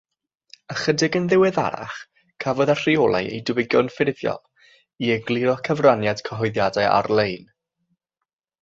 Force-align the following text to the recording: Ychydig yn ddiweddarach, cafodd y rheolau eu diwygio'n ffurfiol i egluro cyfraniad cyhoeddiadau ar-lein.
Ychydig 0.75 1.17
yn 1.19 1.27
ddiweddarach, 1.33 1.97
cafodd 2.45 2.71
y 2.75 2.77
rheolau 2.79 3.29
eu 3.35 3.45
diwygio'n 3.51 3.93
ffurfiol 3.97 4.43
i 5.07 5.15
egluro 5.19 5.55
cyfraniad 5.69 6.27
cyhoeddiadau 6.31 6.91
ar-lein. 6.99 7.47